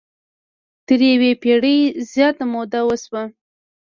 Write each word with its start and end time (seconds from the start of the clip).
تر 0.87 0.99
یوې 1.11 1.31
پېړۍ 1.41 1.77
زیاته 2.11 2.43
موده 2.53 2.81
وشوه. 2.85 3.23